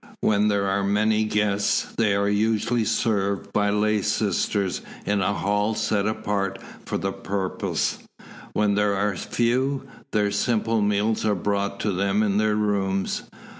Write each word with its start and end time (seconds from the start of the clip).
When 0.21 0.47
there 0.47 0.67
are 0.67 0.83
many 0.83 1.25
guests 1.25 1.85
they 1.95 2.15
are 2.15 2.27
usually 2.27 2.85
served 2.85 3.53
by 3.53 3.69
lay 3.69 4.01
sisters 4.01 4.81
in 5.05 5.21
a 5.21 5.31
hall 5.31 5.75
set 5.75 6.07
apart 6.07 6.57
for 6.87 6.97
the 6.97 7.11
purpose; 7.11 7.99
when 8.53 8.73
there 8.73 8.95
are 8.95 9.15
few, 9.15 9.83
their 10.11 10.31
simple 10.31 10.81
meals 10.81 11.23
are 11.23 11.35
brought 11.35 11.79
to 11.81 11.91
them 11.91 12.23
in 12.23 12.39
their 12.39 12.55
rooms. 12.55 13.25